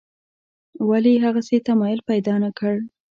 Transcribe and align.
ولې 0.89 1.11
یې 1.15 1.23
هغسې 1.25 1.57
تمایل 1.67 1.99
پیدا 2.09 2.35
نکړ. 2.45 2.73